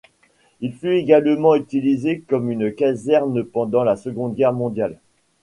Il 0.61 0.73
fut 0.73 0.93
également 0.95 1.53
utilisé 1.53 2.21
comme 2.21 2.49
une 2.49 2.73
caserne 2.73 3.43
pendant 3.43 3.83
la 3.83 3.95
Seconde 3.95 4.33
Guerre 4.33 4.51
mondiale. 4.51 4.97